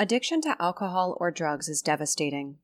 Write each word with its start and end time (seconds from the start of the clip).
Addiction 0.00 0.40
to 0.42 0.54
alcohol 0.62 1.16
or 1.18 1.32
drugs 1.32 1.68
is 1.68 1.82
devastating. 1.82 2.58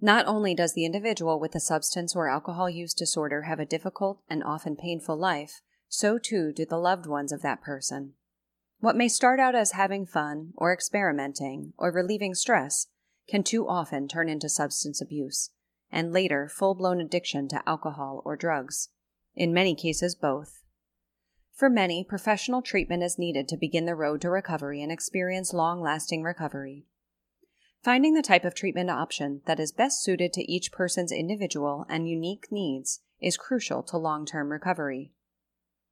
Not 0.00 0.26
only 0.26 0.52
does 0.52 0.72
the 0.72 0.84
individual 0.84 1.38
with 1.38 1.54
a 1.54 1.60
substance 1.60 2.16
or 2.16 2.28
alcohol 2.28 2.68
use 2.68 2.92
disorder 2.92 3.42
have 3.42 3.60
a 3.60 3.64
difficult 3.64 4.20
and 4.28 4.42
often 4.42 4.74
painful 4.74 5.16
life, 5.16 5.60
so 5.88 6.18
too 6.18 6.52
do 6.52 6.66
the 6.66 6.78
loved 6.78 7.06
ones 7.06 7.30
of 7.30 7.40
that 7.42 7.62
person. 7.62 8.14
What 8.80 8.96
may 8.96 9.06
start 9.06 9.38
out 9.38 9.54
as 9.54 9.70
having 9.70 10.06
fun, 10.06 10.54
or 10.56 10.72
experimenting, 10.72 11.72
or 11.78 11.92
relieving 11.92 12.34
stress 12.34 12.88
can 13.28 13.44
too 13.44 13.68
often 13.68 14.08
turn 14.08 14.28
into 14.28 14.48
substance 14.48 15.00
abuse, 15.00 15.50
and 15.92 16.12
later 16.12 16.48
full 16.48 16.74
blown 16.74 17.00
addiction 17.00 17.46
to 17.50 17.62
alcohol 17.64 18.22
or 18.24 18.34
drugs. 18.34 18.88
In 19.36 19.54
many 19.54 19.76
cases, 19.76 20.16
both. 20.16 20.64
For 21.54 21.68
many, 21.68 22.02
professional 22.02 22.62
treatment 22.62 23.02
is 23.02 23.18
needed 23.18 23.46
to 23.48 23.56
begin 23.56 23.84
the 23.84 23.94
road 23.94 24.20
to 24.22 24.30
recovery 24.30 24.82
and 24.82 24.90
experience 24.90 25.52
long 25.52 25.80
lasting 25.80 26.22
recovery. 26.22 26.86
Finding 27.82 28.14
the 28.14 28.22
type 28.22 28.44
of 28.44 28.54
treatment 28.54 28.90
option 28.90 29.42
that 29.46 29.60
is 29.60 29.72
best 29.72 30.02
suited 30.02 30.32
to 30.32 30.50
each 30.50 30.72
person's 30.72 31.12
individual 31.12 31.84
and 31.88 32.08
unique 32.08 32.46
needs 32.50 33.00
is 33.20 33.36
crucial 33.36 33.82
to 33.82 33.96
long 33.96 34.24
term 34.24 34.50
recovery. 34.50 35.12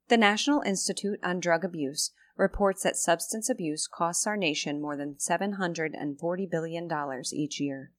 The 0.07 0.17
National 0.17 0.61
Institute 0.61 1.19
on 1.23 1.39
Drug 1.39 1.63
Abuse 1.63 2.11
reports 2.37 2.83
that 2.83 2.95
substance 2.95 3.49
abuse 3.49 3.87
costs 3.87 4.25
our 4.25 4.37
nation 4.37 4.81
more 4.81 4.97
than 4.97 5.15
$740 5.15 6.49
billion 6.49 6.89
each 7.33 7.59
year. 7.59 7.91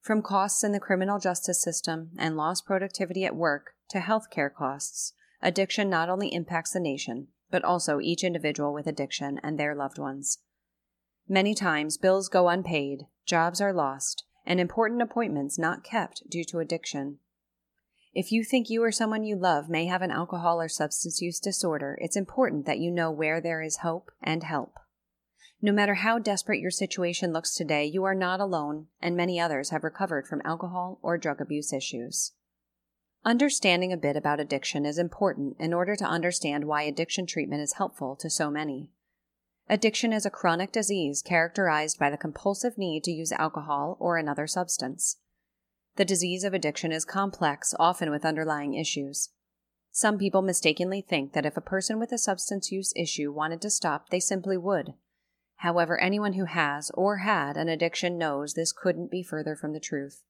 From 0.00 0.22
costs 0.22 0.64
in 0.64 0.72
the 0.72 0.80
criminal 0.80 1.18
justice 1.18 1.62
system 1.62 2.12
and 2.16 2.36
lost 2.36 2.64
productivity 2.64 3.24
at 3.24 3.36
work 3.36 3.74
to 3.90 3.98
healthcare 3.98 4.52
costs, 4.52 5.12
addiction 5.42 5.90
not 5.90 6.08
only 6.08 6.32
impacts 6.32 6.72
the 6.72 6.80
nation, 6.80 7.28
but 7.50 7.64
also 7.64 8.00
each 8.00 8.24
individual 8.24 8.72
with 8.72 8.86
addiction 8.86 9.40
and 9.42 9.58
their 9.58 9.74
loved 9.74 9.98
ones. 9.98 10.38
Many 11.28 11.54
times, 11.54 11.96
bills 11.96 12.28
go 12.28 12.48
unpaid, 12.48 13.06
jobs 13.24 13.60
are 13.60 13.72
lost, 13.72 14.24
and 14.44 14.58
important 14.58 15.02
appointments 15.02 15.58
not 15.58 15.84
kept 15.84 16.28
due 16.28 16.44
to 16.44 16.58
addiction. 16.58 17.18
If 18.12 18.32
you 18.32 18.42
think 18.42 18.68
you 18.68 18.82
or 18.82 18.90
someone 18.90 19.22
you 19.22 19.36
love 19.36 19.68
may 19.68 19.86
have 19.86 20.02
an 20.02 20.10
alcohol 20.10 20.60
or 20.60 20.68
substance 20.68 21.22
use 21.22 21.38
disorder, 21.38 21.96
it's 22.00 22.16
important 22.16 22.66
that 22.66 22.80
you 22.80 22.90
know 22.90 23.10
where 23.10 23.40
there 23.40 23.62
is 23.62 23.78
hope 23.78 24.10
and 24.20 24.42
help. 24.42 24.80
No 25.62 25.72
matter 25.72 25.94
how 25.94 26.18
desperate 26.18 26.58
your 26.58 26.70
situation 26.70 27.32
looks 27.32 27.54
today, 27.54 27.84
you 27.84 28.02
are 28.04 28.14
not 28.14 28.40
alone, 28.40 28.86
and 29.00 29.14
many 29.14 29.38
others 29.38 29.70
have 29.70 29.84
recovered 29.84 30.26
from 30.26 30.42
alcohol 30.44 30.98
or 31.02 31.18
drug 31.18 31.40
abuse 31.40 31.72
issues. 31.72 32.32
Understanding 33.24 33.92
a 33.92 33.98
bit 33.98 34.16
about 34.16 34.40
addiction 34.40 34.86
is 34.86 34.98
important 34.98 35.56
in 35.58 35.74
order 35.74 35.94
to 35.94 36.04
understand 36.04 36.64
why 36.64 36.82
addiction 36.82 37.26
treatment 37.26 37.60
is 37.60 37.74
helpful 37.74 38.16
to 38.16 38.30
so 38.30 38.50
many. 38.50 38.88
Addiction 39.68 40.10
is 40.12 40.24
a 40.24 40.30
chronic 40.30 40.72
disease 40.72 41.20
characterized 41.20 41.98
by 41.98 42.08
the 42.08 42.16
compulsive 42.16 42.78
need 42.78 43.04
to 43.04 43.12
use 43.12 43.30
alcohol 43.32 43.98
or 44.00 44.16
another 44.16 44.46
substance. 44.46 45.18
The 45.96 46.04
disease 46.06 46.44
of 46.44 46.54
addiction 46.54 46.92
is 46.92 47.04
complex, 47.04 47.74
often 47.78 48.10
with 48.10 48.24
underlying 48.24 48.72
issues. 48.72 49.28
Some 49.92 50.16
people 50.16 50.40
mistakenly 50.40 51.02
think 51.02 51.34
that 51.34 51.44
if 51.44 51.58
a 51.58 51.62
person 51.62 51.98
with 51.98 52.12
a 52.12 52.18
substance 52.18 52.72
use 52.72 52.92
issue 52.96 53.30
wanted 53.30 53.60
to 53.62 53.70
stop, 53.70 54.08
they 54.08 54.20
simply 54.20 54.56
would. 54.56 54.94
However, 55.56 56.00
anyone 56.00 56.32
who 56.32 56.46
has 56.46 56.90
or 56.94 57.18
had 57.18 57.58
an 57.58 57.68
addiction 57.68 58.16
knows 58.16 58.54
this 58.54 58.72
couldn't 58.72 59.10
be 59.10 59.22
further 59.22 59.54
from 59.54 59.74
the 59.74 59.80
truth. 59.80 60.22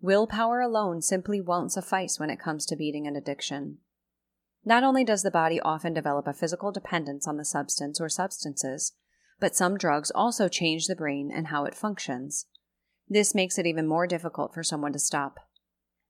Willpower 0.00 0.60
alone 0.60 1.02
simply 1.02 1.40
won't 1.40 1.72
suffice 1.72 2.20
when 2.20 2.30
it 2.30 2.40
comes 2.40 2.66
to 2.66 2.76
beating 2.76 3.06
an 3.06 3.16
addiction. 3.16 3.78
Not 4.64 4.82
only 4.82 5.04
does 5.04 5.22
the 5.22 5.30
body 5.30 5.60
often 5.60 5.94
develop 5.94 6.26
a 6.26 6.32
physical 6.32 6.72
dependence 6.72 7.26
on 7.26 7.36
the 7.36 7.44
substance 7.44 8.00
or 8.00 8.08
substances, 8.08 8.92
but 9.38 9.54
some 9.54 9.78
drugs 9.78 10.10
also 10.10 10.48
change 10.48 10.86
the 10.86 10.96
brain 10.96 11.30
and 11.34 11.48
how 11.48 11.64
it 11.64 11.74
functions. 11.74 12.46
This 13.08 13.34
makes 13.34 13.58
it 13.58 13.66
even 13.66 13.86
more 13.86 14.06
difficult 14.06 14.52
for 14.52 14.62
someone 14.62 14.92
to 14.92 14.98
stop. 14.98 15.38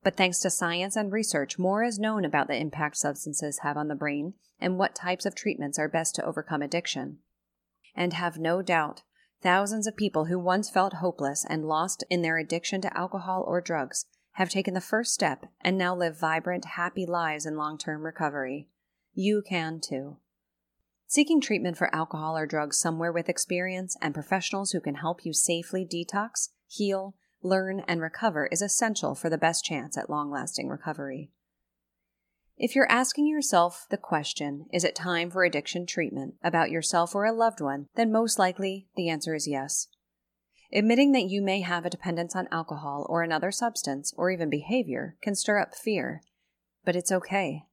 But 0.02 0.16
thanks 0.16 0.38
to 0.40 0.50
science 0.50 0.96
and 0.96 1.12
research, 1.12 1.58
more 1.58 1.82
is 1.82 1.98
known 1.98 2.24
about 2.24 2.48
the 2.48 2.56
impact 2.56 2.96
substances 2.96 3.60
have 3.62 3.76
on 3.76 3.88
the 3.88 3.94
brain 3.94 4.34
and 4.60 4.78
what 4.78 4.94
types 4.94 5.26
of 5.26 5.34
treatments 5.34 5.78
are 5.78 5.88
best 5.88 6.14
to 6.14 6.24
overcome 6.24 6.62
addiction. 6.62 7.18
And 7.94 8.12
have 8.12 8.38
no 8.38 8.62
doubt, 8.62 9.02
thousands 9.42 9.86
of 9.86 9.96
people 9.96 10.26
who 10.26 10.38
once 10.38 10.70
felt 10.70 10.94
hopeless 10.94 11.44
and 11.48 11.66
lost 11.66 12.04
in 12.10 12.22
their 12.22 12.38
addiction 12.38 12.80
to 12.80 12.96
alcohol 12.96 13.44
or 13.46 13.60
drugs 13.60 14.06
have 14.32 14.50
taken 14.50 14.74
the 14.74 14.80
first 14.80 15.14
step 15.14 15.46
and 15.60 15.78
now 15.78 15.94
live 15.94 16.18
vibrant, 16.18 16.64
happy 16.64 17.06
lives 17.06 17.46
in 17.46 17.56
long 17.56 17.78
term 17.78 18.04
recovery. 18.04 18.68
You 19.14 19.42
can 19.46 19.80
too. 19.80 20.18
Seeking 21.06 21.40
treatment 21.40 21.78
for 21.78 21.94
alcohol 21.94 22.36
or 22.36 22.46
drugs 22.46 22.78
somewhere 22.78 23.12
with 23.12 23.28
experience 23.28 23.96
and 24.02 24.12
professionals 24.12 24.72
who 24.72 24.80
can 24.80 24.96
help 24.96 25.24
you 25.24 25.32
safely 25.32 25.86
detox, 25.86 26.48
heal, 26.66 27.14
learn, 27.42 27.80
and 27.86 28.00
recover 28.00 28.46
is 28.50 28.60
essential 28.60 29.14
for 29.14 29.30
the 29.30 29.38
best 29.38 29.64
chance 29.64 29.96
at 29.96 30.10
long 30.10 30.30
lasting 30.30 30.68
recovery. 30.68 31.30
If 32.58 32.74
you're 32.74 32.90
asking 32.90 33.26
yourself 33.26 33.86
the 33.90 33.98
question, 33.98 34.64
is 34.72 34.82
it 34.82 34.94
time 34.94 35.30
for 35.30 35.44
addiction 35.44 35.84
treatment 35.84 36.36
about 36.42 36.70
yourself 36.70 37.14
or 37.14 37.26
a 37.26 37.32
loved 37.32 37.60
one, 37.60 37.88
then 37.96 38.10
most 38.10 38.38
likely 38.38 38.88
the 38.96 39.10
answer 39.10 39.34
is 39.34 39.46
yes. 39.46 39.88
Admitting 40.72 41.12
that 41.12 41.28
you 41.28 41.42
may 41.42 41.60
have 41.60 41.84
a 41.84 41.90
dependence 41.90 42.34
on 42.34 42.48
alcohol 42.50 43.04
or 43.10 43.22
another 43.22 43.50
substance 43.50 44.14
or 44.16 44.30
even 44.30 44.48
behavior 44.48 45.16
can 45.20 45.34
stir 45.34 45.58
up 45.58 45.74
fear, 45.74 46.22
but 46.82 46.96
it's 46.96 47.12
okay. 47.12 47.64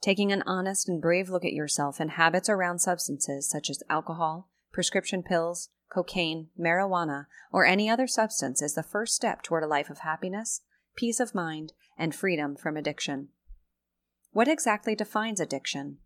Taking 0.00 0.32
an 0.32 0.42
honest 0.46 0.88
and 0.88 1.00
brave 1.00 1.30
look 1.30 1.44
at 1.44 1.52
yourself 1.52 2.00
and 2.00 2.10
habits 2.10 2.48
around 2.48 2.80
substances 2.80 3.48
such 3.48 3.70
as 3.70 3.84
alcohol, 3.88 4.50
prescription 4.72 5.22
pills, 5.22 5.68
cocaine, 5.92 6.48
marijuana, 6.58 7.26
or 7.52 7.64
any 7.64 7.88
other 7.88 8.08
substance 8.08 8.60
is 8.60 8.74
the 8.74 8.82
first 8.82 9.14
step 9.14 9.42
toward 9.42 9.62
a 9.62 9.68
life 9.68 9.90
of 9.90 10.00
happiness, 10.00 10.62
peace 10.96 11.20
of 11.20 11.36
mind, 11.36 11.72
and 11.96 12.16
freedom 12.16 12.56
from 12.56 12.76
addiction. 12.76 13.28
What 14.34 14.48
exactly 14.48 14.96
defines 14.96 15.38
addiction? 15.38 15.98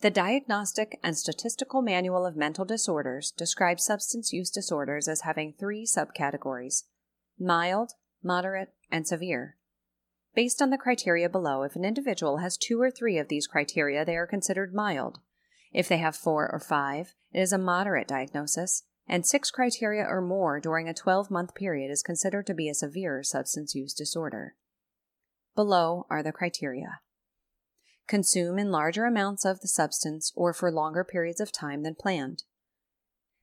The 0.00 0.10
Diagnostic 0.10 0.98
and 1.04 1.16
Statistical 1.16 1.82
Manual 1.82 2.26
of 2.26 2.34
Mental 2.34 2.64
Disorders 2.64 3.30
describes 3.30 3.84
substance 3.84 4.32
use 4.32 4.50
disorders 4.50 5.06
as 5.06 5.20
having 5.20 5.52
three 5.52 5.86
subcategories 5.86 6.82
mild, 7.38 7.92
moderate, 8.24 8.74
and 8.90 9.06
severe. 9.06 9.56
Based 10.34 10.60
on 10.60 10.70
the 10.70 10.76
criteria 10.76 11.28
below, 11.28 11.62
if 11.62 11.76
an 11.76 11.84
individual 11.84 12.38
has 12.38 12.56
two 12.56 12.82
or 12.82 12.90
three 12.90 13.18
of 13.18 13.28
these 13.28 13.46
criteria, 13.46 14.04
they 14.04 14.16
are 14.16 14.26
considered 14.26 14.74
mild. 14.74 15.20
If 15.72 15.86
they 15.86 15.98
have 15.98 16.16
four 16.16 16.50
or 16.52 16.58
five, 16.58 17.14
it 17.32 17.40
is 17.40 17.52
a 17.52 17.58
moderate 17.58 18.08
diagnosis, 18.08 18.82
and 19.06 19.24
six 19.24 19.52
criteria 19.52 20.02
or 20.02 20.20
more 20.20 20.58
during 20.58 20.88
a 20.88 20.92
12 20.92 21.30
month 21.30 21.54
period 21.54 21.92
is 21.92 22.02
considered 22.02 22.48
to 22.48 22.54
be 22.54 22.68
a 22.68 22.74
severe 22.74 23.22
substance 23.22 23.76
use 23.76 23.94
disorder. 23.94 24.56
Below 25.54 26.04
are 26.10 26.24
the 26.24 26.32
criteria 26.32 26.98
consume 28.08 28.58
in 28.58 28.72
larger 28.72 29.04
amounts 29.04 29.44
of 29.44 29.60
the 29.60 29.68
substance 29.68 30.32
or 30.34 30.52
for 30.52 30.72
longer 30.72 31.04
periods 31.04 31.40
of 31.40 31.52
time 31.52 31.82
than 31.82 31.94
planned. 31.94 32.42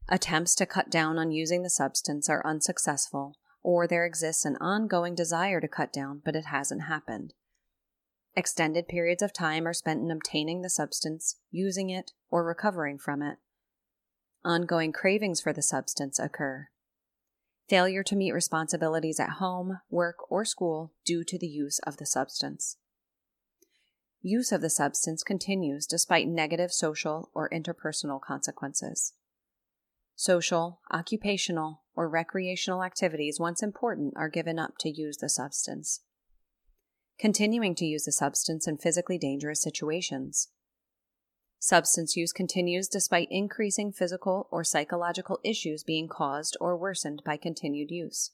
Attempts 0.09 0.55
to 0.55 0.65
cut 0.65 0.89
down 0.89 1.17
on 1.17 1.31
using 1.31 1.63
the 1.63 1.69
substance 1.69 2.29
are 2.29 2.45
unsuccessful, 2.45 3.37
or 3.63 3.87
there 3.87 4.05
exists 4.05 4.43
an 4.43 4.57
ongoing 4.57 5.15
desire 5.15 5.61
to 5.61 5.67
cut 5.67 5.93
down, 5.93 6.21
but 6.25 6.35
it 6.35 6.45
hasn't 6.45 6.83
happened. 6.83 7.33
Extended 8.35 8.87
periods 8.87 9.23
of 9.23 9.31
time 9.31 9.67
are 9.67 9.73
spent 9.73 10.01
in 10.01 10.11
obtaining 10.11 10.61
the 10.61 10.69
substance, 10.69 11.37
using 11.51 11.89
it, 11.89 12.11
or 12.29 12.43
recovering 12.43 12.97
from 12.97 13.21
it. 13.21 13.37
Ongoing 14.43 14.91
cravings 14.91 15.41
for 15.41 15.53
the 15.53 15.61
substance 15.61 16.19
occur. 16.19 16.67
Failure 17.67 18.03
to 18.03 18.15
meet 18.15 18.33
responsibilities 18.33 19.19
at 19.19 19.37
home, 19.39 19.79
work, 19.89 20.17
or 20.29 20.45
school 20.45 20.93
due 21.03 21.23
to 21.23 21.39
the 21.39 21.47
use 21.47 21.79
of 21.79 21.97
the 21.97 22.05
substance 22.05 22.77
use 24.25 24.51
of 24.51 24.61
the 24.61 24.69
substance 24.69 25.23
continues 25.23 25.85
despite 25.85 26.27
negative 26.27 26.71
social 26.71 27.29
or 27.33 27.49
interpersonal 27.49 28.19
consequences. 28.19 29.13
Social, 30.15 30.79
occupational, 30.91 31.83
or 31.95 32.09
recreational 32.09 32.83
activities 32.83 33.39
once 33.39 33.61
important 33.61 34.13
are 34.17 34.29
given 34.29 34.57
up 34.57 34.73
to 34.79 34.89
use 34.89 35.17
the 35.17 35.29
substance. 35.29 36.01
Continuing 37.19 37.75
to 37.75 37.85
use 37.85 38.05
the 38.05 38.11
substance 38.11 38.67
in 38.67 38.77
physically 38.77 39.17
dangerous 39.17 39.61
situations. 39.61 40.49
Substance 41.59 42.17
use 42.17 42.33
continues 42.33 42.87
despite 42.87 43.27
increasing 43.29 43.91
physical 43.91 44.47
or 44.51 44.63
psychological 44.63 45.39
issues 45.43 45.83
being 45.83 46.07
caused 46.07 46.57
or 46.59 46.75
worsened 46.75 47.21
by 47.25 47.37
continued 47.37 47.91
use. 47.91 48.31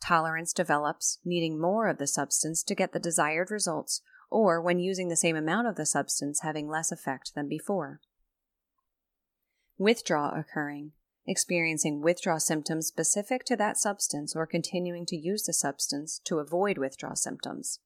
Tolerance 0.00 0.52
develops, 0.52 1.18
needing 1.24 1.60
more 1.60 1.88
of 1.88 1.98
the 1.98 2.06
substance 2.06 2.62
to 2.62 2.74
get 2.74 2.92
the 2.92 3.00
desired 3.00 3.50
results 3.50 4.02
or 4.30 4.60
when 4.60 4.78
using 4.78 5.08
the 5.08 5.16
same 5.16 5.36
amount 5.36 5.68
of 5.68 5.76
the 5.76 5.86
substance 5.86 6.40
having 6.40 6.68
less 6.68 6.92
effect 6.92 7.34
than 7.34 7.48
before. 7.48 8.00
Withdrawal 9.78 10.32
occurring, 10.34 10.92
experiencing 11.26 12.00
withdrawal 12.00 12.40
symptoms 12.40 12.86
specific 12.86 13.44
to 13.44 13.56
that 13.56 13.76
substance 13.76 14.34
or 14.34 14.46
continuing 14.46 15.04
to 15.06 15.16
use 15.16 15.44
the 15.44 15.52
substance 15.52 16.20
to 16.24 16.38
avoid 16.38 16.78
withdrawal 16.78 17.16
symptoms. 17.16 17.80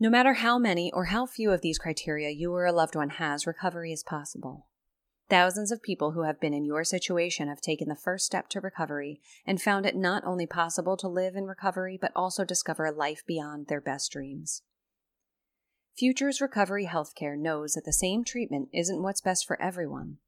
No 0.00 0.10
matter 0.10 0.34
how 0.34 0.58
many 0.58 0.90
or 0.92 1.06
how 1.06 1.26
few 1.26 1.52
of 1.52 1.60
these 1.60 1.78
criteria 1.78 2.30
you 2.30 2.52
or 2.52 2.66
a 2.66 2.72
loved 2.72 2.96
one 2.96 3.10
has, 3.10 3.46
recovery 3.46 3.92
is 3.92 4.02
possible. 4.02 4.66
Thousands 5.32 5.72
of 5.72 5.82
people 5.82 6.10
who 6.10 6.24
have 6.24 6.38
been 6.38 6.52
in 6.52 6.66
your 6.66 6.84
situation 6.84 7.48
have 7.48 7.62
taken 7.62 7.88
the 7.88 7.96
first 7.96 8.26
step 8.26 8.50
to 8.50 8.60
recovery 8.60 9.18
and 9.46 9.62
found 9.62 9.86
it 9.86 9.96
not 9.96 10.22
only 10.26 10.44
possible 10.44 10.94
to 10.98 11.08
live 11.08 11.36
in 11.36 11.46
recovery, 11.46 11.98
but 11.98 12.12
also 12.14 12.44
discover 12.44 12.84
a 12.84 12.92
life 12.92 13.22
beyond 13.26 13.68
their 13.68 13.80
best 13.80 14.12
dreams. 14.12 14.60
Futures 15.96 16.42
Recovery 16.42 16.84
Healthcare 16.84 17.38
knows 17.38 17.72
that 17.72 17.86
the 17.86 17.94
same 17.94 18.24
treatment 18.24 18.68
isn't 18.74 19.02
what's 19.02 19.22
best 19.22 19.46
for 19.46 19.58
everyone. 19.58 20.18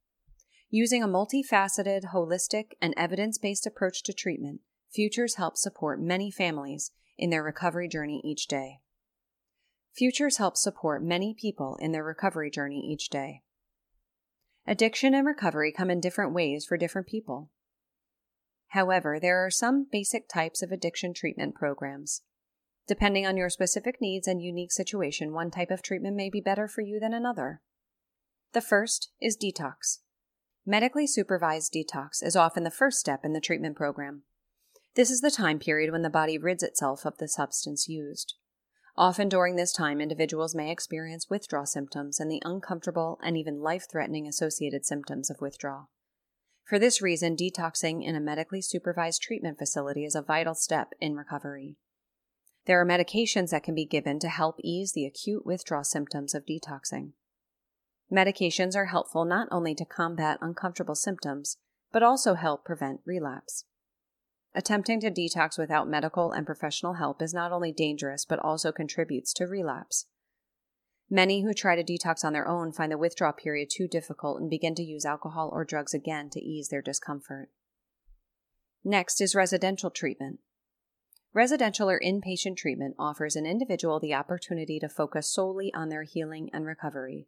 Using 0.71 1.03
a 1.03 1.07
multifaceted, 1.07 2.15
holistic, 2.15 2.69
and 2.81 2.95
evidence 2.97 3.37
based 3.37 3.67
approach 3.67 4.03
to 4.05 4.15
treatment, 4.15 4.63
Futures 4.91 5.35
helps 5.35 5.61
support 5.61 6.01
many 6.01 6.31
families 6.31 6.93
in 7.19 7.29
their 7.29 7.43
recovery 7.43 7.89
journey 7.89 8.23
each 8.25 8.47
day. 8.47 8.79
Futures 9.95 10.39
helps 10.39 10.63
support 10.63 11.05
many 11.05 11.37
people 11.39 11.77
in 11.79 11.93
their 11.93 12.03
recovery 12.03 12.51
journey 12.51 12.81
each 12.91 13.11
day. 13.11 13.43
Addiction 14.67 15.15
and 15.15 15.27
recovery 15.27 15.73
come 15.73 15.91
in 15.91 16.01
different 16.01 16.33
ways 16.33 16.65
for 16.65 16.79
different 16.79 17.07
people. 17.07 17.51
However, 18.69 19.21
there 19.21 19.45
are 19.45 19.51
some 19.51 19.87
basic 19.91 20.29
types 20.29 20.63
of 20.63 20.73
addiction 20.73 21.13
treatment 21.13 21.55
programs. 21.55 22.23
Depending 22.89 23.27
on 23.27 23.37
your 23.37 23.51
specific 23.51 24.01
needs 24.01 24.27
and 24.27 24.43
unique 24.43 24.73
situation, 24.73 25.33
one 25.33 25.51
type 25.51 25.71
of 25.71 25.83
treatment 25.83 26.17
may 26.17 26.29
be 26.29 26.41
better 26.41 26.67
for 26.67 26.81
you 26.81 26.99
than 26.99 27.15
another. 27.15 27.61
The 28.53 28.61
first 28.61 29.11
is 29.21 29.37
detox. 29.37 29.99
Medically 30.67 31.07
supervised 31.07 31.73
detox 31.75 32.23
is 32.23 32.37
often 32.37 32.65
the 32.65 32.71
first 32.71 32.99
step 32.99 33.21
in 33.25 33.33
the 33.33 33.41
treatment 33.41 33.77
program. 33.77 34.23
This 34.97 35.11
is 35.11 35.21
the 35.21 35.31
time 35.31 35.59
period 35.59 35.93
when 35.93 36.03
the 36.03 36.11
body 36.11 36.39
rids 36.39 36.63
itself 36.63 37.05
of 37.05 37.19
the 37.19 37.29
substance 37.29 37.89
used. 37.89 38.35
Often 38.97 39.31
during 39.31 39.57
this 39.57 39.73
time, 39.73 40.01
individuals 40.01 40.55
may 40.55 40.71
experience 40.71 41.29
withdrawal 41.29 41.67
symptoms 41.67 42.21
and 42.21 42.31
the 42.31 42.43
uncomfortable 42.45 43.19
and 43.23 43.37
even 43.37 43.61
life 43.61 43.87
threatening 43.91 44.29
associated 44.29 44.87
symptoms 44.87 45.31
of 45.31 45.41
withdrawal. 45.41 45.91
For 46.65 46.79
this 46.79 47.03
reason, 47.03 47.37
detoxing 47.37 48.05
in 48.05 48.15
a 48.15 48.21
medically 48.21 48.63
supervised 48.63 49.21
treatment 49.21 49.59
facility 49.59 50.05
is 50.05 50.15
a 50.15 50.23
vital 50.23 50.55
step 50.55 50.93
in 51.01 51.17
recovery. 51.17 51.77
There 52.67 52.81
are 52.81 52.87
medications 52.87 53.51
that 53.51 53.65
can 53.65 53.75
be 53.75 53.85
given 53.85 54.19
to 54.21 54.29
help 54.29 54.57
ease 54.63 54.93
the 54.93 55.05
acute 55.05 55.45
withdrawal 55.45 55.85
symptoms 55.85 56.35
of 56.35 56.47
detoxing. 56.47 57.13
Medications 58.11 58.77
are 58.77 58.87
helpful 58.87 59.25
not 59.25 59.49
only 59.51 59.75
to 59.75 59.85
combat 59.85 60.39
uncomfortable 60.41 60.95
symptoms, 60.95 61.59
but 61.93 62.03
also 62.03 62.35
help 62.35 62.65
prevent 62.65 63.01
relapse. 63.05 63.65
Attempting 64.55 65.01
to 65.01 65.11
detox 65.11 65.59
without 65.59 65.89
medical 65.89 66.31
and 66.31 66.47
professional 66.47 66.95
help 66.95 67.21
is 67.21 67.35
not 67.35 67.51
only 67.51 67.73
dangerous 67.73 68.25
but 68.25 68.39
also 68.39 68.71
contributes 68.71 69.33
to 69.35 69.47
relapse. 69.47 70.07
Many 71.11 71.43
who 71.43 71.53
try 71.53 71.77
to 71.77 71.85
detox 71.85 72.25
on 72.25 72.33
their 72.33 72.49
own 72.49 72.73
find 72.73 72.91
the 72.91 72.99
withdrawal 72.99 73.33
period 73.33 73.69
too 73.71 73.89
difficult 73.89 74.41
and 74.41 74.49
begin 74.49 74.75
to 74.77 74.83
use 74.83 75.05
alcohol 75.05 75.51
or 75.53 75.65
drugs 75.65 75.93
again 75.93 76.31
to 76.31 76.41
ease 76.41 76.69
their 76.69 76.83
discomfort. 76.83 77.51
Next 78.85 79.21
is 79.21 79.35
residential 79.35 79.91
treatment. 79.91 80.41
Residential 81.33 81.91
or 81.91 82.01
inpatient 82.01 82.57
treatment 82.57 82.95
offers 82.97 83.35
an 83.35 83.45
individual 83.45 83.99
the 83.99 84.15
opportunity 84.15 84.79
to 84.79 84.89
focus 84.89 85.33
solely 85.33 85.75
on 85.75 85.89
their 85.89 86.05
healing 86.05 86.49
and 86.53 86.65
recovery. 86.65 87.27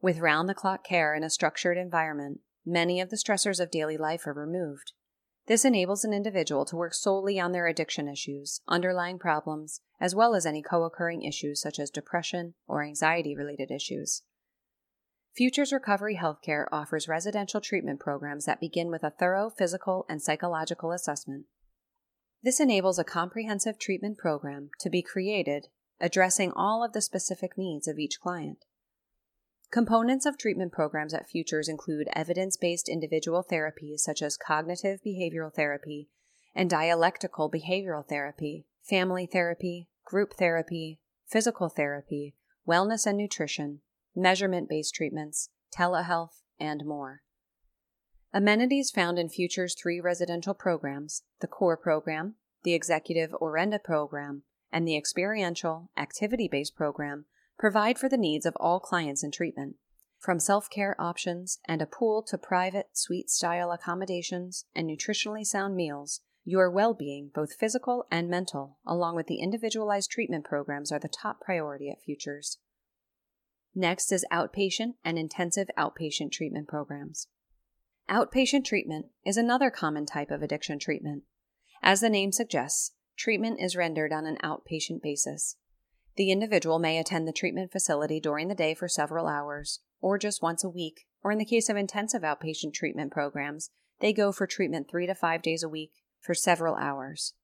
With 0.00 0.20
round 0.20 0.48
the 0.48 0.54
clock 0.54 0.84
care 0.84 1.12
in 1.12 1.24
a 1.24 1.30
structured 1.30 1.76
environment, 1.76 2.40
many 2.64 3.00
of 3.00 3.10
the 3.10 3.16
stressors 3.16 3.58
of 3.58 3.70
daily 3.70 3.96
life 3.96 4.26
are 4.26 4.32
removed. 4.32 4.92
This 5.46 5.64
enables 5.64 6.04
an 6.04 6.12
individual 6.12 6.64
to 6.66 6.76
work 6.76 6.92
solely 6.92 7.38
on 7.38 7.52
their 7.52 7.66
addiction 7.66 8.08
issues, 8.08 8.60
underlying 8.66 9.18
problems, 9.18 9.80
as 10.00 10.14
well 10.14 10.34
as 10.34 10.44
any 10.44 10.62
co 10.62 10.84
occurring 10.84 11.22
issues 11.22 11.60
such 11.60 11.78
as 11.78 11.90
depression 11.90 12.54
or 12.66 12.82
anxiety 12.82 13.36
related 13.36 13.70
issues. 13.70 14.22
Futures 15.36 15.72
Recovery 15.72 16.18
Healthcare 16.20 16.66
offers 16.72 17.08
residential 17.08 17.60
treatment 17.60 18.00
programs 18.00 18.46
that 18.46 18.60
begin 18.60 18.90
with 18.90 19.04
a 19.04 19.10
thorough 19.10 19.50
physical 19.50 20.06
and 20.08 20.20
psychological 20.20 20.92
assessment 20.92 21.46
this 22.46 22.60
enables 22.60 22.96
a 22.96 23.02
comprehensive 23.02 23.76
treatment 23.76 24.18
program 24.18 24.70
to 24.78 24.88
be 24.88 25.02
created 25.02 25.66
addressing 26.00 26.52
all 26.52 26.84
of 26.84 26.92
the 26.92 27.00
specific 27.00 27.58
needs 27.58 27.88
of 27.88 27.98
each 27.98 28.20
client. 28.20 28.58
Components 29.70 30.24
of 30.24 30.38
treatment 30.38 30.72
programs 30.72 31.12
at 31.12 31.28
Futures 31.28 31.68
include 31.68 32.08
evidence 32.12 32.56
based 32.56 32.88
individual 32.88 33.44
therapies 33.44 34.00
such 34.00 34.22
as 34.22 34.36
cognitive 34.36 35.00
behavioral 35.04 35.52
therapy 35.52 36.08
and 36.54 36.70
dialectical 36.70 37.50
behavioral 37.50 38.06
therapy, 38.06 38.66
family 38.82 39.26
therapy, 39.26 39.88
group 40.04 40.34
therapy, 40.34 41.00
physical 41.26 41.68
therapy, 41.68 42.34
wellness 42.66 43.06
and 43.06 43.18
nutrition, 43.18 43.80
measurement 44.14 44.68
based 44.68 44.94
treatments, 44.94 45.50
telehealth, 45.76 46.42
and 46.58 46.84
more. 46.86 47.22
Amenities 48.32 48.90
found 48.90 49.18
in 49.18 49.28
Future's 49.28 49.74
three 49.74 50.00
residential 50.00 50.54
programs 50.54 51.22
the 51.40 51.46
core 51.46 51.76
program, 51.76 52.36
the 52.62 52.74
executive 52.74 53.32
Orenda 53.32 53.82
program, 53.82 54.42
and 54.72 54.86
the 54.86 54.96
experiential, 54.96 55.90
activity 55.96 56.48
based 56.50 56.76
program 56.76 57.26
provide 57.58 57.98
for 57.98 58.08
the 58.08 58.16
needs 58.16 58.46
of 58.46 58.56
all 58.58 58.80
clients 58.80 59.22
in 59.22 59.30
treatment. 59.30 59.76
From 60.18 60.40
self 60.40 60.68
care 60.70 61.00
options 61.00 61.58
and 61.66 61.80
a 61.80 61.86
pool 61.86 62.22
to 62.28 62.38
private, 62.38 62.88
suite 62.92 63.30
style 63.30 63.70
accommodations 63.70 64.64
and 64.74 64.88
nutritionally 64.88 65.44
sound 65.44 65.76
meals, 65.76 66.20
your 66.44 66.70
well 66.70 66.94
being, 66.94 67.30
both 67.34 67.54
physical 67.58 68.06
and 68.10 68.28
mental, 68.28 68.78
along 68.86 69.16
with 69.16 69.26
the 69.26 69.40
individualized 69.40 70.10
treatment 70.10 70.44
programs, 70.44 70.92
are 70.92 70.98
the 70.98 71.08
top 71.08 71.40
priority 71.40 71.90
at 71.90 72.00
Futures. 72.04 72.58
Next 73.74 74.10
is 74.10 74.24
outpatient 74.32 74.94
and 75.04 75.18
intensive 75.18 75.68
outpatient 75.76 76.32
treatment 76.32 76.66
programs. 76.68 77.26
Outpatient 78.08 78.64
treatment 78.64 79.06
is 79.24 79.36
another 79.36 79.70
common 79.70 80.06
type 80.06 80.30
of 80.30 80.40
addiction 80.40 80.78
treatment. 80.78 81.24
As 81.82 82.00
the 82.00 82.08
name 82.08 82.32
suggests, 82.32 82.92
treatment 83.18 83.60
is 83.60 83.76
rendered 83.76 84.12
on 84.12 84.24
an 84.24 84.38
outpatient 84.42 85.02
basis. 85.02 85.56
The 86.16 86.30
individual 86.30 86.78
may 86.78 86.98
attend 86.98 87.28
the 87.28 87.32
treatment 87.32 87.70
facility 87.70 88.20
during 88.20 88.48
the 88.48 88.54
day 88.54 88.74
for 88.74 88.88
several 88.88 89.26
hours, 89.26 89.80
or 90.00 90.18
just 90.18 90.42
once 90.42 90.64
a 90.64 90.68
week, 90.68 91.06
or 91.22 91.30
in 91.30 91.38
the 91.38 91.44
case 91.44 91.68
of 91.68 91.76
intensive 91.76 92.22
outpatient 92.22 92.72
treatment 92.72 93.12
programs, 93.12 93.70
they 94.00 94.12
go 94.12 94.32
for 94.32 94.46
treatment 94.46 94.88
three 94.90 95.06
to 95.06 95.14
five 95.14 95.42
days 95.42 95.62
a 95.62 95.68
week 95.68 95.92
for 96.20 96.34
several 96.34 96.74
hours. 96.74 97.34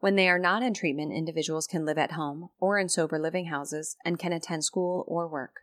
When 0.00 0.16
they 0.16 0.28
are 0.28 0.38
not 0.38 0.64
in 0.64 0.74
treatment, 0.74 1.12
individuals 1.12 1.68
can 1.68 1.84
live 1.84 1.98
at 1.98 2.12
home 2.12 2.48
or 2.58 2.76
in 2.76 2.88
sober 2.88 3.20
living 3.20 3.46
houses 3.46 3.96
and 4.04 4.18
can 4.18 4.32
attend 4.32 4.64
school 4.64 5.04
or 5.06 5.28
work. 5.28 5.60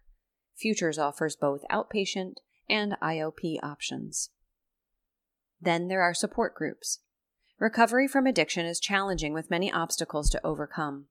Futures 0.56 0.98
offers 0.98 1.36
both 1.36 1.66
outpatient 1.70 2.36
and 2.70 2.96
IOP 3.02 3.58
options. 3.62 4.30
Then 5.60 5.90
there 5.90 6.02
are 6.02 6.14
support 6.14 6.56
groups. 6.56 7.00
Recovery 7.60 8.08
from 8.08 8.26
addiction 8.26 8.66
is 8.66 8.80
challenging 8.80 9.34
with 9.34 9.52
many 9.52 9.69
obstacles 9.69 10.30
to 10.30 10.46
overcome. 10.46 11.08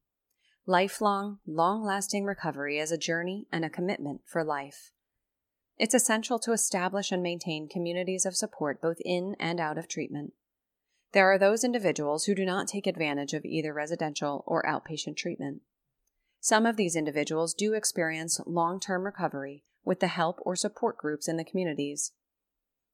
Lifelong, 0.69 1.39
long 1.47 1.83
lasting 1.83 2.27
recovery 2.27 2.79
is 2.79 2.93
a 2.93 2.99
journey 2.99 3.47
and 3.51 3.65
a 3.65 3.71
commitment 3.71 4.21
for 4.27 4.45
life. 4.45 4.91
It's 5.79 5.95
essential 5.95 6.39
to 6.41 6.53
establish 6.53 7.11
and 7.11 7.23
maintain 7.23 7.71
communities 7.71 8.27
of 8.27 8.37
support 8.37 8.83
both 8.83 8.99
in 9.03 9.35
and 9.41 9.61
out 9.61 9.79
of 9.79 9.89
treatment. 9.89 10.35
There 11.13 11.33
are 11.33 11.39
those 11.39 11.65
individuals 11.65 12.25
who 12.25 12.35
do 12.35 12.45
not 12.45 12.69
take 12.69 12.87
advantage 12.87 13.33
of 13.33 13.47
either 13.47 13.73
residential 13.73 14.45
or 14.47 14.63
outpatient 14.65 15.17
treatment. 15.17 15.63
Some 16.39 16.67
of 16.67 16.77
these 16.77 16.97
individuals 16.97 17.55
do 17.55 17.73
experience 17.73 18.39
long 18.45 18.79
term 18.79 19.07
recovery 19.07 19.65
with 19.87 20.01
the 20.01 20.09
help 20.09 20.39
or 20.43 20.55
support 20.55 20.99
groups 20.99 21.29
in 21.29 21.39
the 21.39 21.45
communities. 21.45 22.13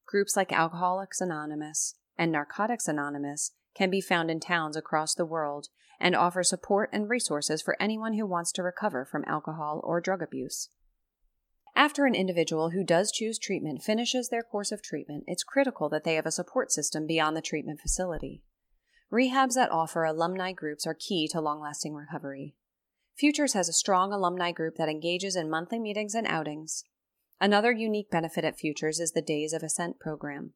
Groups 0.06 0.36
like 0.36 0.52
Alcoholics 0.52 1.20
Anonymous 1.20 1.96
and 2.16 2.30
Narcotics 2.30 2.86
Anonymous 2.86 3.50
can 3.74 3.90
be 3.90 4.00
found 4.00 4.30
in 4.30 4.40
towns 4.40 4.76
across 4.76 5.14
the 5.14 5.26
world 5.26 5.68
and 6.00 6.14
offer 6.14 6.42
support 6.42 6.90
and 6.92 7.08
resources 7.08 7.62
for 7.62 7.76
anyone 7.80 8.14
who 8.14 8.26
wants 8.26 8.52
to 8.52 8.62
recover 8.62 9.04
from 9.04 9.24
alcohol 9.26 9.80
or 9.84 10.00
drug 10.00 10.22
abuse. 10.22 10.68
After 11.76 12.06
an 12.06 12.14
individual 12.14 12.70
who 12.70 12.84
does 12.84 13.10
choose 13.10 13.38
treatment 13.38 13.82
finishes 13.82 14.28
their 14.28 14.42
course 14.42 14.70
of 14.70 14.82
treatment, 14.82 15.24
it's 15.26 15.42
critical 15.42 15.88
that 15.88 16.04
they 16.04 16.14
have 16.14 16.26
a 16.26 16.30
support 16.30 16.70
system 16.70 17.06
beyond 17.06 17.36
the 17.36 17.42
treatment 17.42 17.80
facility. 17.80 18.42
Rehabs 19.12 19.54
that 19.54 19.72
offer 19.72 20.04
alumni 20.04 20.52
groups 20.52 20.86
are 20.86 20.94
key 20.94 21.28
to 21.28 21.40
long 21.40 21.60
lasting 21.60 21.94
recovery. 21.94 22.54
Futures 23.16 23.52
has 23.52 23.68
a 23.68 23.72
strong 23.72 24.12
alumni 24.12 24.52
group 24.52 24.76
that 24.76 24.88
engages 24.88 25.36
in 25.36 25.50
monthly 25.50 25.78
meetings 25.78 26.14
and 26.14 26.26
outings. 26.26 26.84
Another 27.40 27.72
unique 27.72 28.10
benefit 28.10 28.44
at 28.44 28.58
Futures 28.58 29.00
is 29.00 29.12
the 29.12 29.22
Days 29.22 29.52
of 29.52 29.62
Ascent 29.62 29.98
program. 29.98 30.54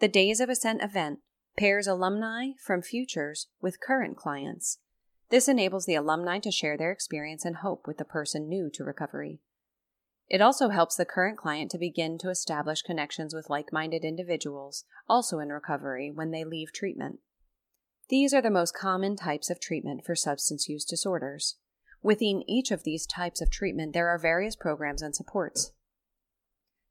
The 0.00 0.08
Days 0.08 0.40
of 0.40 0.48
Ascent 0.48 0.82
event 0.82 1.20
pairs 1.58 1.88
alumni 1.88 2.50
from 2.64 2.80
Futures 2.80 3.48
with 3.60 3.80
current 3.80 4.16
clients. 4.16 4.78
This 5.28 5.48
enables 5.48 5.86
the 5.86 5.96
alumni 5.96 6.38
to 6.38 6.52
share 6.52 6.78
their 6.78 6.92
experience 6.92 7.44
and 7.44 7.56
hope 7.56 7.84
with 7.84 7.98
the 7.98 8.04
person 8.04 8.48
new 8.48 8.70
to 8.74 8.84
recovery. 8.84 9.40
It 10.28 10.40
also 10.40 10.68
helps 10.68 10.94
the 10.94 11.04
current 11.04 11.36
client 11.36 11.72
to 11.72 11.78
begin 11.78 12.16
to 12.18 12.30
establish 12.30 12.82
connections 12.82 13.34
with 13.34 13.50
like 13.50 13.72
minded 13.72 14.04
individuals, 14.04 14.84
also 15.08 15.40
in 15.40 15.48
recovery, 15.48 16.12
when 16.14 16.30
they 16.30 16.44
leave 16.44 16.72
treatment. 16.72 17.18
These 18.08 18.32
are 18.32 18.42
the 18.42 18.50
most 18.50 18.72
common 18.72 19.16
types 19.16 19.50
of 19.50 19.58
treatment 19.58 20.06
for 20.06 20.14
substance 20.14 20.68
use 20.68 20.84
disorders. 20.84 21.56
Within 22.04 22.48
each 22.48 22.70
of 22.70 22.84
these 22.84 23.04
types 23.04 23.40
of 23.40 23.50
treatment, 23.50 23.94
there 23.94 24.08
are 24.08 24.18
various 24.18 24.54
programs 24.54 25.02
and 25.02 25.14
supports. 25.16 25.72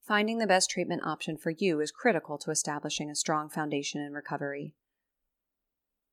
Finding 0.08 0.38
the 0.38 0.48
best 0.48 0.70
treatment 0.70 1.02
option 1.04 1.36
for 1.36 1.50
you 1.50 1.82
is 1.82 1.92
critical 1.92 2.38
to 2.38 2.50
establishing 2.50 3.10
a 3.10 3.16
strong 3.16 3.50
foundation 3.50 4.00
in 4.00 4.14
recovery. 4.14 4.74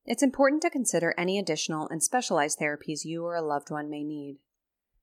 It's 0.05 0.23
important 0.23 0.63
to 0.63 0.71
consider 0.71 1.15
any 1.17 1.39
additional 1.39 1.89
and 1.89 2.03
specialized 2.03 2.59
therapies 2.59 3.05
you 3.05 3.25
or 3.25 3.37
a 3.37 3.41
loved 3.41 3.71
one 3.71 3.89
may 3.89 4.03
need. 4.03 4.39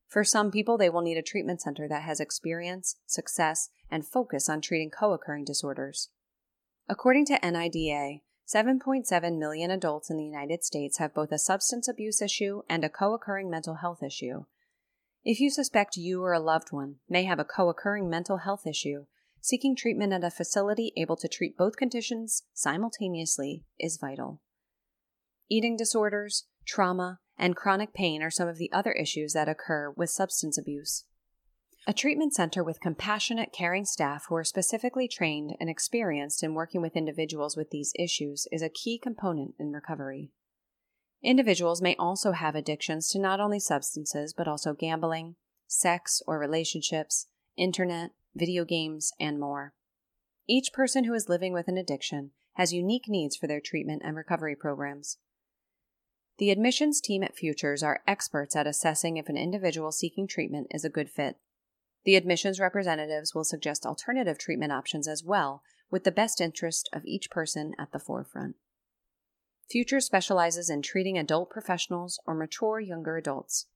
For 0.10 0.26
some 0.26 0.52
people, 0.52 0.78
they 0.78 0.90
will 0.90 1.02
need 1.02 1.18
a 1.18 1.22
treatment 1.22 1.62
center 1.62 1.88
that 1.88 2.04
has 2.04 2.20
experience, 2.20 2.98
success, 3.06 3.70
and 3.90 4.06
focus 4.06 4.50
on 4.50 4.60
treating 4.60 4.90
co 4.90 5.14
occurring 5.14 5.46
disorders. 5.46 6.10
According 6.90 7.28
to 7.28 7.40
NIDA, 7.40 8.20
7.7 8.46 9.38
million 9.40 9.72
adults 9.72 10.10
in 10.10 10.18
the 10.18 10.26
United 10.26 10.66
States 10.66 10.98
have 10.98 11.14
both 11.14 11.32
a 11.32 11.38
substance 11.38 11.88
abuse 11.88 12.22
issue 12.22 12.64
and 12.70 12.84
a 12.84 12.90
co 12.90 13.14
occurring 13.14 13.50
mental 13.50 13.76
health 13.76 14.04
issue. 14.04 14.44
If 15.24 15.40
you 15.40 15.52
suspect 15.52 15.98
you 15.98 16.24
or 16.24 16.34
a 16.34 16.40
loved 16.40 16.72
one 16.72 16.96
may 17.08 17.26
have 17.26 17.38
a 17.38 17.46
co 17.46 17.70
occurring 17.70 18.10
mental 18.10 18.38
health 18.38 18.66
issue, 18.66 19.06
seeking 19.40 19.76
treatment 19.76 20.14
at 20.14 20.24
a 20.24 20.32
facility 20.32 20.94
able 20.98 21.16
to 21.18 21.28
treat 21.28 21.56
both 21.56 21.76
conditions 21.76 22.44
simultaneously 22.54 23.64
is 23.80 24.00
vital. 24.02 24.42
Eating 25.48 25.78
disorders, 25.78 26.48
trauma, 26.66 27.20
and 27.38 27.56
chronic 27.56 27.94
pain 27.94 28.24
are 28.24 28.32
some 28.32 28.48
of 28.48 28.58
the 28.58 28.72
other 28.72 28.94
issues 28.94 29.34
that 29.34 29.50
occur 29.50 29.94
with 29.96 30.10
substance 30.10 30.58
abuse. 30.58 31.06
A 31.88 31.94
treatment 31.94 32.34
center 32.34 32.64
with 32.64 32.80
compassionate, 32.80 33.52
caring 33.52 33.86
staff 33.86 34.26
who 34.28 34.36
are 34.36 34.44
specifically 34.44 35.08
trained 35.08 35.56
and 35.60 35.70
experienced 35.70 36.44
in 36.44 36.56
working 36.56 36.82
with 36.82 36.96
individuals 36.96 37.56
with 37.56 37.70
these 37.70 37.94
issues 37.98 38.48
is 38.52 38.62
a 38.62 38.70
key 38.70 38.98
component 38.98 39.54
in 39.60 39.72
recovery. 39.72 40.32
Individuals 41.24 41.82
may 41.82 41.96
also 41.98 42.32
have 42.32 42.56
addictions 42.56 43.10
to 43.10 43.20
not 43.20 43.40
only 43.40 43.60
substances 43.60 44.34
but 44.34 44.48
also 44.48 44.74
gambling, 44.74 45.36
sex 45.68 46.22
or 46.26 46.40
relationships, 46.40 47.28
internet, 47.58 48.12
video 48.36 48.66
games, 48.66 49.12
and 49.20 49.40
more. 49.40 49.74
Each 50.48 50.74
person 50.74 51.04
who 51.04 51.14
is 51.14 51.30
living 51.30 51.54
with 51.54 51.68
an 51.68 51.78
addiction 51.78 52.32
has 52.54 52.74
unique 52.74 53.08
needs 53.08 53.36
for 53.36 53.48
their 53.48 53.62
treatment 53.62 54.02
and 54.04 54.16
recovery 54.16 54.56
programs. 54.56 55.18
The 56.38 56.50
admissions 56.50 57.00
team 57.00 57.22
at 57.24 57.36
Futures 57.36 57.84
are 57.84 58.02
experts 58.08 58.56
at 58.56 58.66
assessing 58.66 59.18
if 59.18 59.30
an 59.30 59.38
individual 59.38 59.92
seeking 59.92 60.28
treatment 60.28 60.68
is 60.72 60.84
a 60.84 60.90
good 60.90 61.10
fit. 61.10 61.38
The 62.04 62.16
admissions 62.16 62.60
representatives 62.60 63.36
will 63.36 63.44
suggest 63.44 63.86
alternative 63.86 64.40
treatment 64.40 64.72
options 64.72 65.08
as 65.08 65.24
well, 65.24 65.62
with 65.92 66.04
the 66.04 66.12
best 66.12 66.42
interest 66.42 66.90
of 66.92 67.06
each 67.06 67.30
person 67.30 67.74
at 67.78 67.92
the 67.92 68.00
forefront. 68.00 68.56
Futures 69.72 70.06
specializes 70.06 70.70
in 70.70 70.82
treating 70.82 71.18
adult 71.18 71.50
professionals 71.50 72.20
or 72.28 72.36
mature 72.36 72.82
younger 72.82 73.16
adults. 73.16 73.68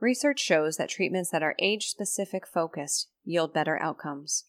Research 0.00 0.40
shows 0.40 0.78
that 0.78 0.88
treatments 0.88 1.30
that 1.30 1.42
are 1.42 1.54
age 1.58 1.88
specific 1.88 2.46
focused 2.46 3.08
yield 3.22 3.52
better 3.52 3.78
outcomes. 3.78 4.44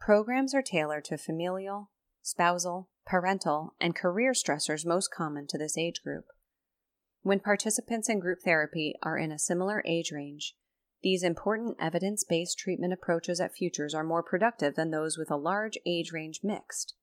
Programs 0.00 0.54
are 0.54 0.62
tailored 0.62 1.04
to 1.06 1.18
familial, 1.18 1.90
spousal, 2.22 2.88
parental, 3.04 3.74
and 3.80 3.96
career 3.96 4.30
stressors 4.30 4.86
most 4.86 5.12
common 5.12 5.48
to 5.48 5.58
this 5.58 5.76
age 5.76 6.02
group. 6.04 6.26
When 7.22 7.40
participants 7.40 8.08
in 8.08 8.20
group 8.20 8.42
therapy 8.44 8.94
are 9.02 9.18
in 9.18 9.32
a 9.32 9.40
similar 9.40 9.82
age 9.84 10.12
range, 10.12 10.54
these 11.02 11.24
important 11.24 11.76
evidence 11.80 12.22
based 12.22 12.58
treatment 12.58 12.92
approaches 12.92 13.40
at 13.40 13.56
Futures 13.56 13.92
are 13.92 14.04
more 14.04 14.22
productive 14.22 14.76
than 14.76 14.92
those 14.92 15.18
with 15.18 15.32
a 15.32 15.36
large 15.36 15.78
age 15.84 16.12
range 16.12 16.40
mixed. 16.44 16.94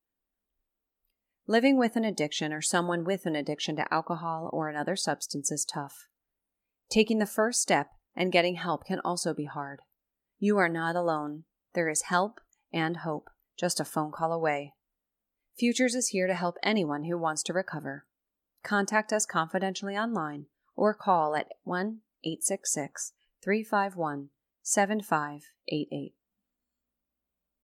Living 1.50 1.80
with 1.80 1.96
an 1.96 2.06
addiction 2.06 2.54
or 2.54 2.62
someone 2.62 3.04
with 3.04 3.26
an 3.26 3.36
addiction 3.36 3.76
to 3.76 3.92
alcohol 3.92 4.52
or 4.54 4.70
another 4.70 4.96
substance 4.96 5.52
is 5.52 5.66
tough. 5.66 6.06
Taking 6.92 7.18
the 7.18 7.26
first 7.26 7.60
step 7.60 7.88
and 8.16 8.32
getting 8.32 8.54
help 8.54 8.86
can 8.86 9.00
also 9.00 9.34
be 9.34 9.46
hard. 9.46 9.80
You 10.38 10.60
are 10.60 10.70
not 10.70 10.96
alone. 10.96 11.46
There 11.74 11.90
is 11.90 12.04
help 12.04 12.40
and 12.72 12.98
hope, 12.98 13.32
just 13.58 13.80
a 13.80 13.84
phone 13.84 14.12
call 14.12 14.32
away. 14.32 14.74
Futures 15.58 15.96
is 15.96 16.10
here 16.10 16.28
to 16.28 16.36
help 16.36 16.54
anyone 16.62 17.06
who 17.06 17.18
wants 17.18 17.42
to 17.42 17.54
recover. 17.54 18.06
Contact 18.64 19.12
us 19.12 19.26
confidentially 19.26 19.98
online 19.98 20.46
or 20.76 20.94
call 20.94 21.36
at 21.36 21.48
1 21.64 22.02
866 22.24 23.14
351 23.44 24.30
7588. 24.62 26.14